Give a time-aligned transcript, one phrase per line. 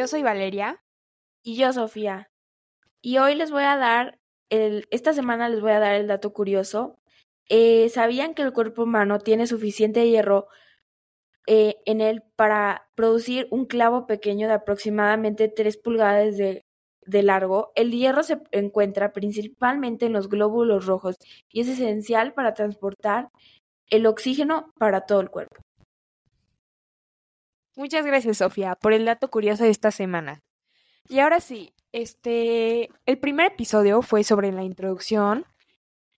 [0.00, 0.82] yo soy Valeria.
[1.42, 2.30] Y yo, Sofía.
[3.02, 4.18] Y hoy les voy a dar,
[4.50, 6.98] el, esta semana les voy a dar el dato curioso.
[7.48, 10.48] Eh, ¿Sabían que el cuerpo humano tiene suficiente hierro
[11.46, 16.64] eh, en él para producir un clavo pequeño de aproximadamente 3 pulgadas de,
[17.06, 17.72] de largo?
[17.74, 21.16] El hierro se encuentra principalmente en los glóbulos rojos
[21.50, 23.30] y es esencial para transportar
[23.90, 25.60] el oxígeno para todo el cuerpo.
[27.80, 30.42] Muchas gracias, Sofía, por el dato curioso de esta semana.
[31.08, 35.46] Y ahora sí, este, el primer episodio fue sobre la introducción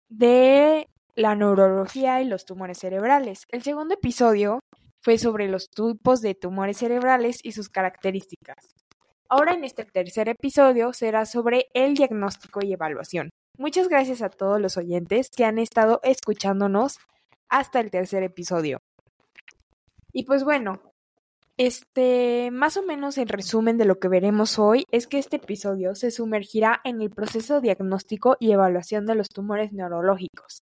[0.09, 3.45] de la neurología y los tumores cerebrales.
[3.51, 4.61] El segundo episodio
[5.03, 8.75] fue sobre los tipos de tumores cerebrales y sus características.
[9.29, 13.29] Ahora en este tercer episodio será sobre el diagnóstico y evaluación.
[13.59, 16.97] Muchas gracias a todos los oyentes que han estado escuchándonos
[17.51, 18.79] hasta el tercer episodio.
[20.13, 20.90] Y pues bueno,
[21.63, 25.95] este, más o menos en resumen de lo que veremos hoy es que este episodio
[25.95, 30.63] se sumergirá en el proceso diagnóstico y evaluación de los tumores neurológicos,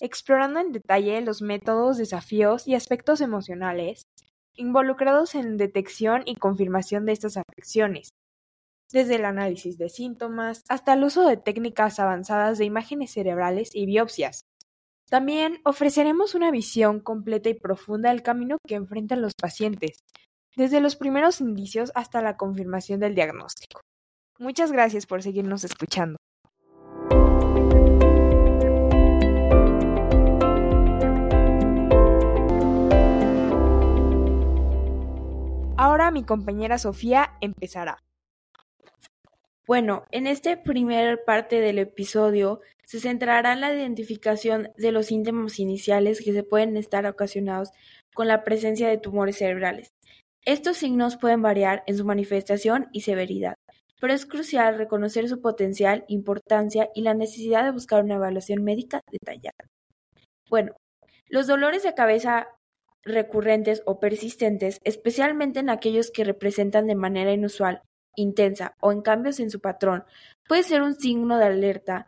[0.00, 4.04] explorando en detalle los métodos, desafíos y aspectos emocionales
[4.54, 8.10] involucrados en detección y confirmación de estas afecciones,
[8.92, 13.86] desde el análisis de síntomas hasta el uso de técnicas avanzadas de imágenes cerebrales y
[13.86, 14.44] biopsias.
[15.10, 20.04] También ofreceremos una visión completa y profunda del camino que enfrentan los pacientes,
[20.56, 23.80] desde los primeros indicios hasta la confirmación del diagnóstico.
[24.38, 26.16] Muchas gracias por seguirnos escuchando.
[35.76, 38.02] Ahora mi compañera Sofía empezará.
[39.66, 45.58] Bueno, en esta primera parte del episodio se centrará en la identificación de los síntomas
[45.58, 47.70] iniciales que se pueden estar ocasionados
[48.14, 49.92] con la presencia de tumores cerebrales.
[50.44, 53.56] Estos signos pueden variar en su manifestación y severidad,
[54.00, 59.00] pero es crucial reconocer su potencial, importancia y la necesidad de buscar una evaluación médica
[59.10, 59.68] detallada.
[60.48, 60.74] Bueno,
[61.28, 62.48] los dolores de cabeza
[63.02, 67.82] recurrentes o persistentes, especialmente en aquellos que representan de manera inusual,
[68.16, 70.04] intensa o en cambios en su patrón,
[70.46, 72.06] puede ser un signo de alerta.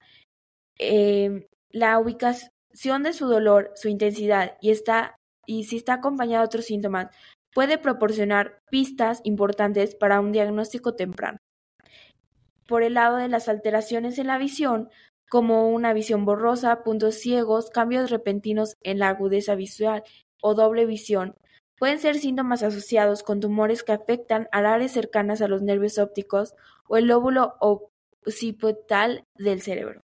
[0.79, 6.47] Em, la ubicación de su dolor, su intensidad y, está, y si está acompañado de
[6.47, 7.09] otros síntomas
[7.55, 11.39] puede proporcionar pistas importantes para un diagnóstico temprano.
[12.67, 14.89] Por el lado de las alteraciones en la visión,
[15.29, 20.03] como una visión borrosa, puntos ciegos, cambios repentinos en la agudeza visual
[20.43, 21.35] o doble visión,
[21.79, 26.55] pueden ser síntomas asociados con tumores que afectan a áreas cercanas a los nervios ópticos
[26.89, 27.55] o el lóbulo
[28.25, 30.03] occipital del cerebro.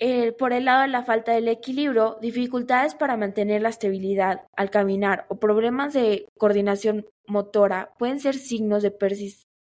[0.00, 4.70] Eh, por el lado de la falta del equilibrio, dificultades para mantener la estabilidad al
[4.70, 8.92] caminar o problemas de coordinación motora pueden ser signos de,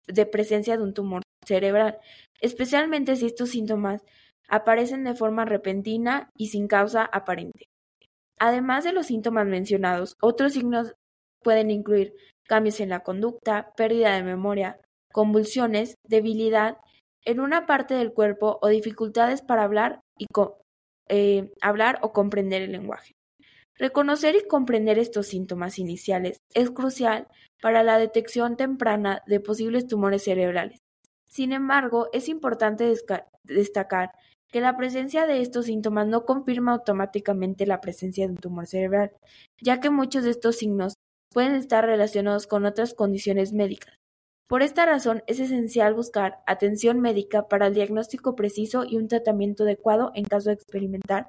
[0.06, 1.98] de presencia de un tumor cerebral,
[2.40, 4.04] especialmente si estos síntomas
[4.48, 7.68] aparecen de forma repentina y sin causa aparente.
[8.38, 10.94] Además de los síntomas mencionados, otros signos
[11.42, 12.14] pueden incluir
[12.44, 14.78] cambios en la conducta, pérdida de memoria,
[15.12, 16.78] convulsiones, debilidad
[17.24, 20.26] en una parte del cuerpo o dificultades para hablar, y
[21.08, 23.12] eh, hablar o comprender el lenguaje.
[23.76, 27.28] Reconocer y comprender estos síntomas iniciales es crucial
[27.62, 30.80] para la detección temprana de posibles tumores cerebrales.
[31.28, 32.92] Sin embargo, es importante
[33.44, 34.10] destacar
[34.50, 39.12] que la presencia de estos síntomas no confirma automáticamente la presencia de un tumor cerebral,
[39.60, 40.94] ya que muchos de estos signos
[41.32, 43.94] pueden estar relacionados con otras condiciones médicas,
[44.48, 49.64] por esta razón es esencial buscar atención médica para el diagnóstico preciso y un tratamiento
[49.64, 51.28] adecuado en caso de experimentar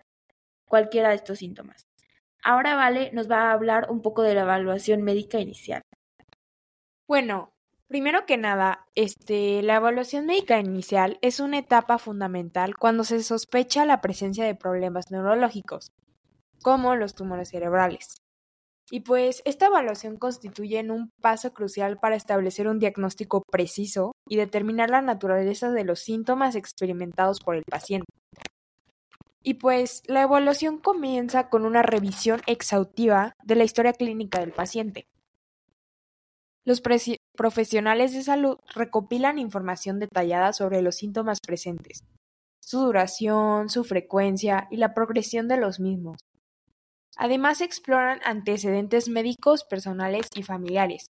[0.66, 1.86] cualquiera de estos síntomas.
[2.42, 5.82] Ahora Vale nos va a hablar un poco de la evaluación médica inicial.
[7.10, 7.52] Bueno,
[7.90, 13.86] primero que nada, este, la evaluación médica inicial es una etapa fundamental cuando se sospecha
[13.86, 15.92] la presencia de problemas neurológicos,
[16.62, 18.22] como los tumores cerebrales.
[18.92, 24.90] Y pues esta evaluación constituye un paso crucial para establecer un diagnóstico preciso y determinar
[24.90, 28.08] la naturaleza de los síntomas experimentados por el paciente.
[29.44, 35.06] Y pues la evaluación comienza con una revisión exhaustiva de la historia clínica del paciente.
[36.66, 42.04] Los profesionales de salud recopilan información detallada sobre los síntomas presentes,
[42.60, 46.18] su duración, su frecuencia y la progresión de los mismos,
[47.22, 51.08] Además exploran antecedentes médicos personales y familiares,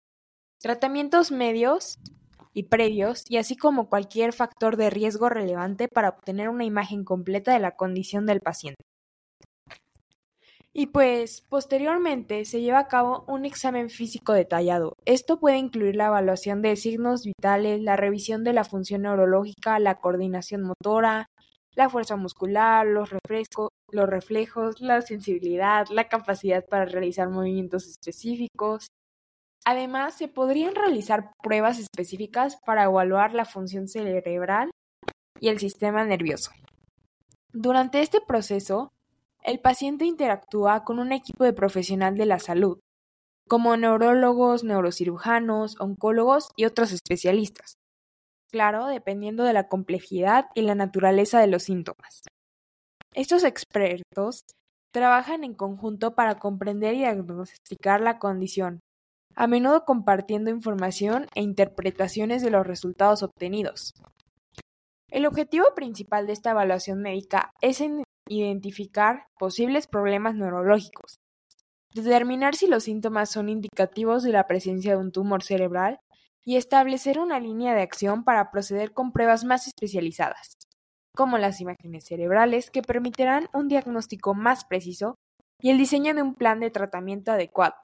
[0.60, 2.00] tratamientos medios
[2.52, 7.54] y previos, y así como cualquier factor de riesgo relevante para obtener una imagen completa
[7.54, 8.82] de la condición del paciente.
[10.74, 14.94] Y pues posteriormente se lleva a cabo un examen físico detallado.
[15.06, 20.00] Esto puede incluir la evaluación de signos vitales, la revisión de la función neurológica, la
[20.00, 21.28] coordinación motora,
[21.76, 23.10] la fuerza muscular, los,
[23.92, 28.88] los reflejos, la sensibilidad, la capacidad para realizar movimientos específicos.
[29.66, 34.72] Además, se podrían realizar pruebas específicas para evaluar la función cerebral
[35.40, 36.52] y el sistema nervioso.
[37.52, 38.92] Durante este proceso,
[39.44, 42.80] el paciente interactúa con un equipo de profesional de la salud,
[43.48, 47.79] como neurólogos, neurocirujanos, oncólogos y otros especialistas.
[48.52, 52.24] Claro, dependiendo de la complejidad y la naturaleza de los síntomas.
[53.14, 54.42] Estos expertos
[54.92, 58.80] trabajan en conjunto para comprender y diagnosticar la condición,
[59.36, 63.94] a menudo compartiendo información e interpretaciones de los resultados obtenidos.
[65.12, 67.84] El objetivo principal de esta evaluación médica es
[68.28, 71.20] identificar posibles problemas neurológicos,
[71.94, 76.00] determinar si los síntomas son indicativos de la presencia de un tumor cerebral
[76.46, 80.54] y establecer una línea de acción para proceder con pruebas más especializadas,
[81.16, 85.16] como las imágenes cerebrales que permitirán un diagnóstico más preciso
[85.62, 87.76] y el diseño de un plan de tratamiento adecuado.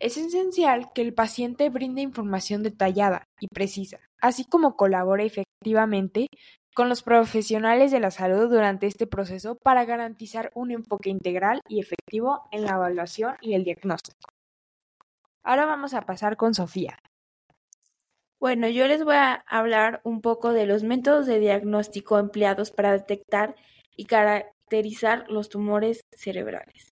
[0.00, 6.26] Es esencial que el paciente brinde información detallada y precisa, así como colabore efectivamente
[6.74, 11.80] con los profesionales de la salud durante este proceso para garantizar un enfoque integral y
[11.80, 14.29] efectivo en la evaluación y el diagnóstico.
[15.50, 16.96] Ahora vamos a pasar con Sofía.
[18.38, 22.92] Bueno, yo les voy a hablar un poco de los métodos de diagnóstico empleados para
[22.92, 23.56] detectar
[23.96, 26.92] y caracterizar los tumores cerebrales.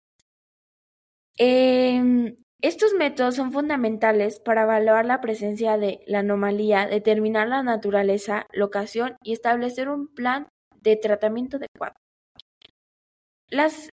[1.39, 8.49] Eh, estos métodos son fundamentales para evaluar la presencia de la anomalía, determinar la naturaleza,
[8.53, 10.47] locación y establecer un plan
[10.83, 11.95] de tratamiento adecuado.
[13.49, 13.89] Las,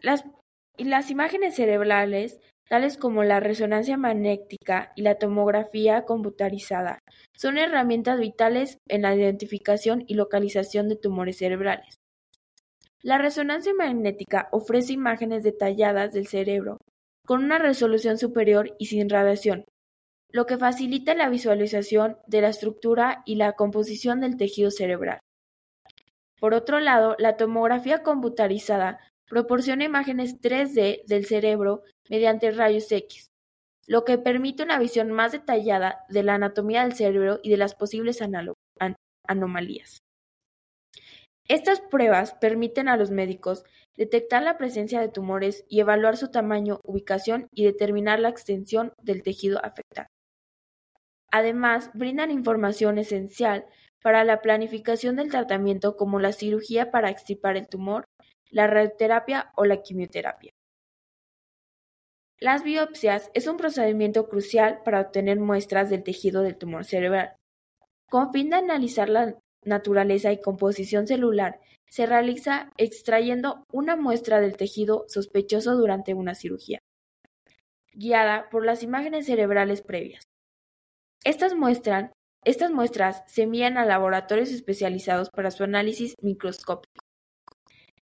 [0.00, 6.98] las imágenes cerebrales, tales como la resonancia magnética y la tomografía computarizada,
[7.36, 11.96] son herramientas vitales en la identificación y localización de tumores cerebrales.
[13.02, 16.78] La resonancia magnética ofrece imágenes detalladas del cerebro
[17.24, 19.64] con una resolución superior y sin radiación,
[20.30, 25.20] lo que facilita la visualización de la estructura y la composición del tejido cerebral.
[26.40, 28.98] Por otro lado, la tomografía computarizada
[29.28, 33.28] proporciona imágenes 3D del cerebro mediante rayos X,
[33.86, 37.74] lo que permite una visión más detallada de la anatomía del cerebro y de las
[37.74, 38.20] posibles
[39.26, 39.98] anomalías.
[41.48, 43.64] Estas pruebas permiten a los médicos
[43.96, 49.22] detectar la presencia de tumores y evaluar su tamaño, ubicación y determinar la extensión del
[49.22, 50.08] tejido afectado.
[51.30, 53.66] Además, brindan información esencial
[54.02, 58.04] para la planificación del tratamiento como la cirugía para extirpar el tumor,
[58.50, 60.52] la radioterapia o la quimioterapia.
[62.40, 67.34] Las biopsias es un procedimiento crucial para obtener muestras del tejido del tumor cerebral.
[68.08, 69.34] Con fin de analizar la
[69.64, 71.60] naturaleza y composición celular
[71.90, 76.78] se realiza extrayendo una muestra del tejido sospechoso durante una cirugía,
[77.92, 80.24] guiada por las imágenes cerebrales previas.
[81.24, 87.07] Estas, muestras se envían a laboratorios especializados para su análisis microscópico.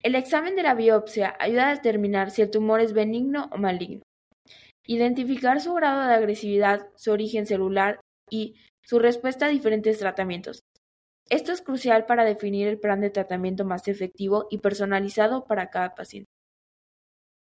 [0.02, 4.02] El examen de la biopsia ayuda a determinar si el tumor es benigno o maligno,
[4.86, 10.62] identificar su grado de agresividad, su origen celular y su respuesta a diferentes tratamientos,
[11.30, 15.94] esto es crucial para definir el plan de tratamiento más efectivo y personalizado para cada
[15.94, 16.28] paciente.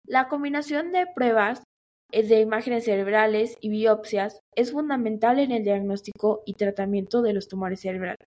[0.07, 1.63] La combinación de pruebas
[2.11, 7.47] eh, de imágenes cerebrales y biopsias es fundamental en el diagnóstico y tratamiento de los
[7.47, 8.27] tumores cerebrales,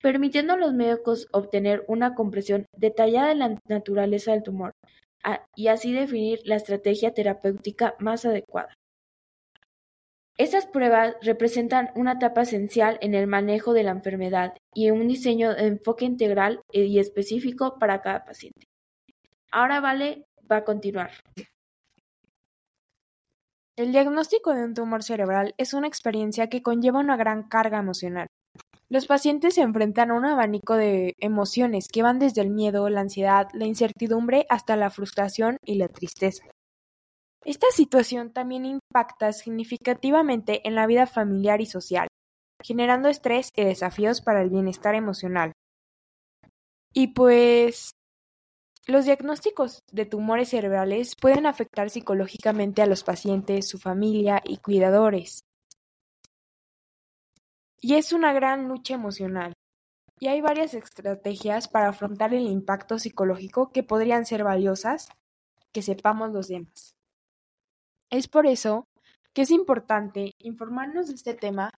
[0.00, 4.72] permitiendo a los médicos obtener una comprensión detallada de la naturaleza del tumor
[5.56, 8.74] y así definir la estrategia terapéutica más adecuada.
[10.36, 15.52] Estas pruebas representan una etapa esencial en el manejo de la enfermedad y un diseño
[15.52, 18.68] de enfoque integral y específico para cada paciente.
[19.50, 21.10] Ahora Vale va a continuar.
[23.76, 28.28] El diagnóstico de un tumor cerebral es una experiencia que conlleva una gran carga emocional.
[28.90, 33.02] Los pacientes se enfrentan a un abanico de emociones que van desde el miedo, la
[33.02, 36.44] ansiedad, la incertidumbre hasta la frustración y la tristeza.
[37.44, 42.08] Esta situación también impacta significativamente en la vida familiar y social,
[42.62, 45.52] generando estrés y desafíos para el bienestar emocional.
[46.94, 47.90] Y pues
[48.86, 55.42] los diagnósticos de tumores cerebrales pueden afectar psicológicamente a los pacientes, su familia y cuidadores.
[57.80, 59.54] Y es una gran lucha emocional.
[60.20, 65.08] y hay varias estrategias para afrontar el impacto psicológico que podrían ser valiosas
[65.72, 66.96] que sepamos los demás.
[68.10, 68.88] Es por eso
[69.32, 71.70] que es importante informarnos de este tema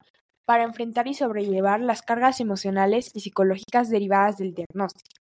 [0.46, 5.20] para enfrentar y sobrellevar las cargas emocionales y psicológicas derivadas del diagnóstico.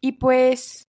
[0.00, 0.86] Y pues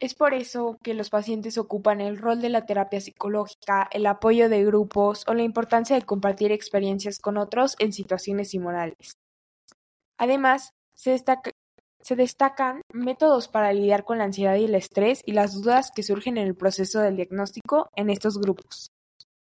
[0.00, 4.48] es por eso que los pacientes ocupan el rol de la terapia psicológica, el apoyo
[4.48, 9.16] de grupos o la importancia de compartir experiencias con otros en situaciones inmorales.
[10.16, 11.20] Además, se,
[12.16, 16.38] destacan métodos para lidiar con la ansiedad y el estrés y las dudas que surgen
[16.38, 18.90] en el proceso del diagnóstico en estos grupos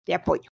[0.05, 0.49] de apoyo.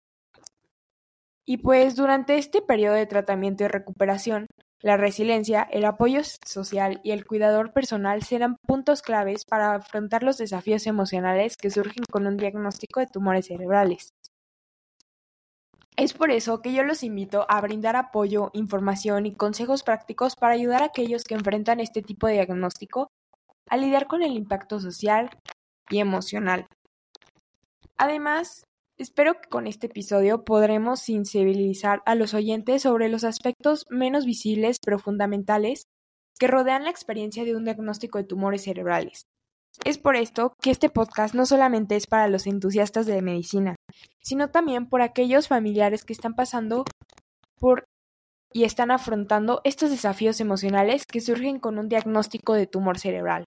[1.47, 4.47] Y pues durante este periodo de tratamiento y recuperación,
[4.81, 10.37] la resiliencia, el apoyo social y el cuidador personal serán puntos claves para afrontar los
[10.39, 14.13] desafíos emocionales que surgen con un diagnóstico de tumores cerebrales.
[15.97, 20.53] Es por eso que yo los invito a brindar apoyo, información y consejos prácticos para
[20.53, 23.11] ayudar a aquellos que enfrentan este tipo de diagnóstico
[23.71, 25.31] a lidiar con el impacto social
[25.89, 26.67] y emocional.
[27.97, 28.67] Además,
[28.99, 34.79] Espero que con este episodio podremos sensibilizar a los oyentes sobre los aspectos menos visibles
[34.83, 35.85] pero fundamentales
[36.39, 39.27] que rodean la experiencia de un diagnóstico de tumores cerebrales.
[39.85, 43.77] Es por esto que este podcast no solamente es para los entusiastas de medicina,
[44.23, 46.87] sino también por aquellos familiares que están pasando
[47.59, 47.85] por
[48.51, 53.45] y están afrontando estos desafíos emocionales que surgen con un diagnóstico de tumor cerebral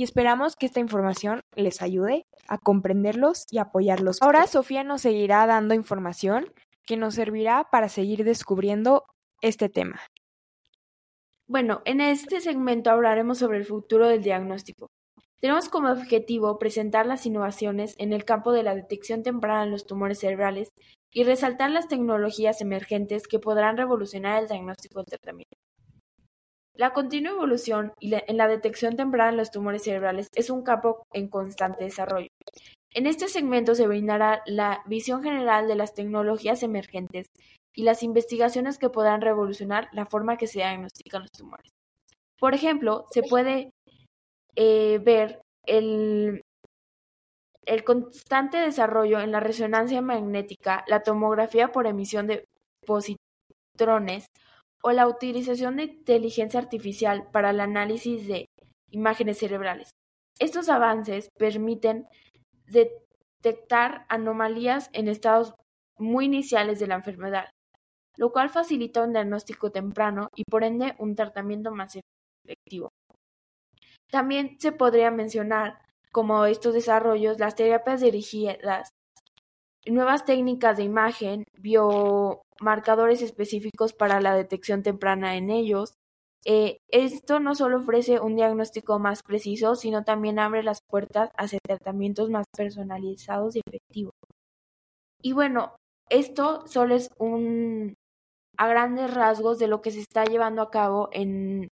[0.00, 4.16] y esperamos que esta información les ayude a comprenderlos y apoyarlos.
[4.22, 6.50] Ahora Sofía nos seguirá dando información
[6.86, 9.04] que nos servirá para seguir descubriendo
[9.42, 10.00] este tema.
[11.46, 14.86] Bueno, en este segmento hablaremos sobre el futuro del diagnóstico.
[15.38, 19.84] Tenemos como objetivo presentar las innovaciones en el campo de la detección temprana en los
[19.84, 20.70] tumores cerebrales
[21.12, 25.58] y resaltar las tecnologías emergentes que podrán revolucionar el diagnóstico del tratamiento.
[26.74, 31.28] La continua evolución en la detección temprana de los tumores cerebrales es un campo en
[31.28, 32.28] constante desarrollo.
[32.92, 37.26] En este segmento se brindará la visión general de las tecnologías emergentes
[37.74, 41.70] y las investigaciones que podrán revolucionar la forma que se diagnostican los tumores.
[42.38, 43.70] Por ejemplo, se puede
[44.56, 46.42] eh, ver el,
[47.66, 52.44] el constante desarrollo en la resonancia magnética, la tomografía por emisión de
[52.86, 54.26] positrones
[54.82, 58.48] o la utilización de inteligencia artificial para el análisis de
[58.90, 59.90] imágenes cerebrales.
[60.38, 62.08] Estos avances permiten
[62.66, 65.54] detectar anomalías en estados
[65.98, 67.50] muy iniciales de la enfermedad,
[68.16, 71.98] lo cual facilita un diagnóstico temprano y por ende un tratamiento más
[72.44, 72.90] efectivo.
[74.10, 75.78] También se podría mencionar
[76.10, 78.90] como estos desarrollos las terapias dirigidas,
[79.86, 85.94] nuevas técnicas de imagen, bio, marcadores específicos para la detección temprana en ellos.
[86.44, 91.58] Eh, esto no solo ofrece un diagnóstico más preciso, sino también abre las puertas hacia
[91.66, 94.14] tratamientos más personalizados y efectivos.
[95.22, 95.76] Y bueno,
[96.08, 97.94] esto solo es un
[98.56, 101.68] a grandes rasgos de lo que se está llevando a cabo en,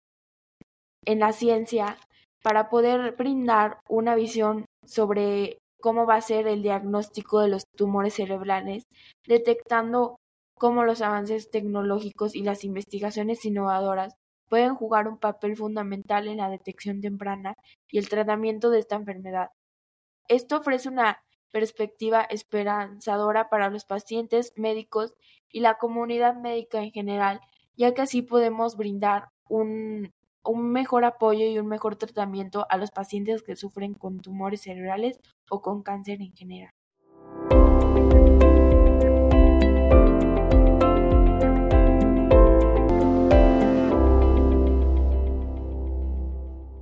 [1.04, 1.98] en la ciencia
[2.42, 8.14] para poder brindar una visión sobre cómo va a ser el diagnóstico de los tumores
[8.14, 8.84] cerebrales,
[9.26, 10.16] detectando
[10.58, 14.14] cómo los avances tecnológicos y las investigaciones innovadoras
[14.48, 17.56] pueden jugar un papel fundamental en la detección temprana
[17.88, 19.50] y el tratamiento de esta enfermedad.
[20.28, 25.14] Esto ofrece una perspectiva esperanzadora para los pacientes, médicos
[25.50, 27.40] y la comunidad médica en general,
[27.76, 30.12] ya que así podemos brindar un,
[30.44, 35.20] un mejor apoyo y un mejor tratamiento a los pacientes que sufren con tumores cerebrales
[35.50, 36.72] o con cáncer en general.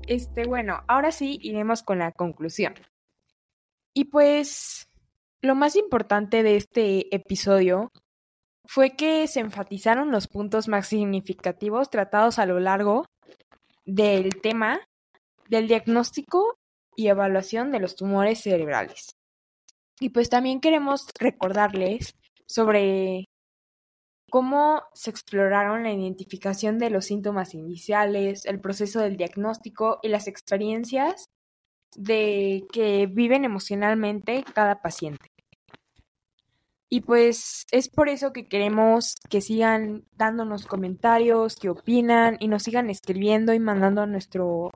[0.07, 2.75] Este, bueno, ahora sí iremos con la conclusión.
[3.93, 4.89] Y pues
[5.41, 7.91] lo más importante de este episodio
[8.65, 13.07] fue que se enfatizaron los puntos más significativos tratados a lo largo
[13.85, 14.81] del tema
[15.49, 16.59] del diagnóstico
[16.97, 19.17] y evaluación de los tumores cerebrales.
[20.01, 22.15] Y pues también queremos recordarles
[22.47, 23.27] sobre
[24.37, 30.29] cómo se exploraron la identificación de los síntomas iniciales, el proceso del diagnóstico y las
[30.29, 31.31] experiencias
[31.97, 35.31] de que viven emocionalmente cada paciente.
[36.91, 42.65] Y pues es por eso que queremos que sigan dándonos comentarios, que opinan y nos
[42.65, 44.71] sigan escribiendo y mandando a nuestro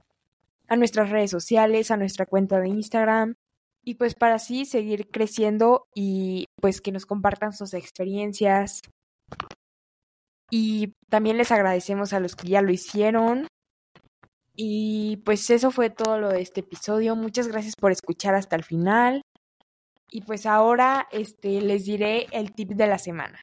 [0.69, 3.35] a nuestras redes sociales, a nuestra cuenta de Instagram
[3.85, 8.81] y pues para así seguir creciendo y pues que nos compartan sus experiencias,
[10.51, 13.47] Y también les agradecemos a los que ya lo hicieron.
[14.57, 17.17] Y pues eso fue todo lo de este episodio.
[17.17, 19.23] Muchas gracias por escuchar hasta el final.
[20.11, 23.41] Y pues ahora este, les diré el tip de la semana.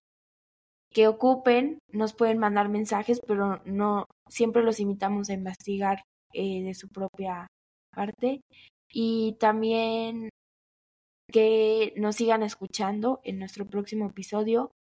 [0.97, 6.01] que ocupen, nos pueden mandar mensajes, pero no siempre los invitamos a investigar
[6.33, 7.45] eh, de su propia
[7.93, 8.41] parte.
[8.91, 10.29] Y también
[11.31, 14.71] que nos sigan escuchando en nuestro próximo episodio,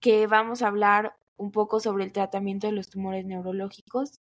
[0.00, 4.20] que vamos a hablar un poco sobre el tratamiento de los tumores neurológicos.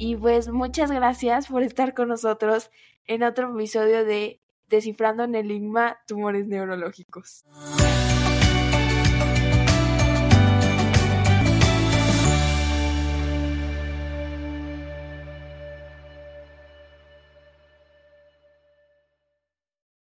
[0.00, 2.70] Y pues muchas gracias por estar con nosotros
[3.04, 7.44] en otro episodio de Descifrando en Enigma Tumores Neurológicos.